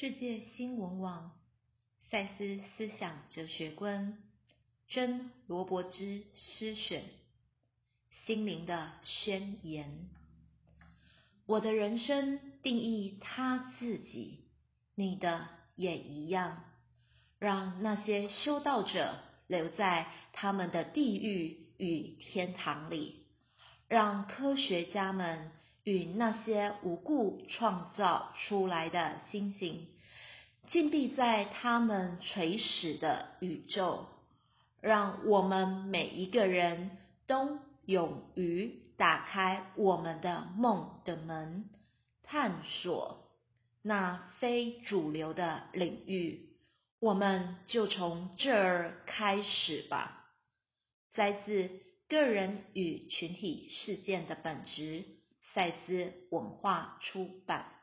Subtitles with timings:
[0.00, 1.32] 世界新闻网
[2.08, 4.16] 赛斯思想哲学观
[4.86, 7.02] 真罗伯兹诗选
[8.12, 10.08] 心灵的宣言。
[11.46, 14.44] 我的人生定义他自己，
[14.94, 16.62] 你的也一样。
[17.40, 19.18] 让那些修道者
[19.48, 23.26] 留在他们的地狱与天堂里，
[23.88, 25.50] 让科学家们。
[25.88, 29.86] 与那些无故创造出来的星星，
[30.66, 34.04] 禁闭在他们垂死的宇宙，
[34.82, 36.90] 让我们每一个人
[37.26, 41.70] 都勇于打开我们的梦的门，
[42.22, 43.24] 探索
[43.80, 46.50] 那非主流的领域。
[47.00, 50.26] 我们就从这儿开始吧。
[51.14, 51.70] 摘自
[52.10, 55.17] 个人与群体事件的本质。
[55.58, 57.77] 赛斯文化出版。